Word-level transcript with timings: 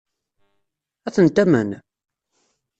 Ad 1.07 1.13
tent-tamen? 1.15 1.69